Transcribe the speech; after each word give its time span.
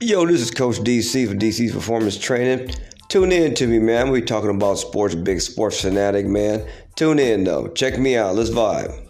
Yo, 0.00 0.26
this 0.26 0.40
is 0.40 0.50
Coach 0.50 0.76
DC 0.80 1.28
for 1.28 1.34
DC's 1.34 1.72
Performance 1.72 2.18
Training. 2.18 2.74
Tune 3.08 3.32
in 3.32 3.54
to 3.54 3.66
me, 3.66 3.78
man. 3.78 4.10
We 4.10 4.20
talking 4.20 4.50
about 4.50 4.74
sports, 4.74 5.14
big 5.14 5.40
sports 5.40 5.80
fanatic, 5.80 6.26
man. 6.26 6.68
Tune 6.94 7.18
in 7.18 7.44
though. 7.44 7.68
Check 7.68 7.98
me 7.98 8.16
out. 8.16 8.34
Let's 8.34 8.50
vibe. 8.50 9.03